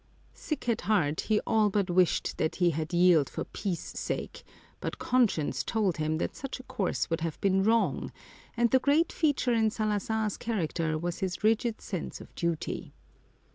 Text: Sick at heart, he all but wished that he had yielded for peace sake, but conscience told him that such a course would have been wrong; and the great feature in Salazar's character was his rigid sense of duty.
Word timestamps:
Sick 0.33 0.67
at 0.67 0.81
heart, 0.81 1.21
he 1.21 1.39
all 1.45 1.69
but 1.69 1.87
wished 1.87 2.37
that 2.39 2.55
he 2.55 2.71
had 2.71 2.91
yielded 2.91 3.29
for 3.29 3.43
peace 3.43 3.93
sake, 3.99 4.41
but 4.79 4.97
conscience 4.97 5.63
told 5.63 5.97
him 5.97 6.17
that 6.17 6.35
such 6.35 6.59
a 6.59 6.63
course 6.63 7.07
would 7.11 7.21
have 7.21 7.39
been 7.39 7.63
wrong; 7.63 8.11
and 8.57 8.71
the 8.71 8.79
great 8.79 9.11
feature 9.11 9.53
in 9.53 9.69
Salazar's 9.69 10.37
character 10.37 10.97
was 10.97 11.19
his 11.19 11.43
rigid 11.43 11.79
sense 11.81 12.19
of 12.19 12.33
duty. 12.33 12.95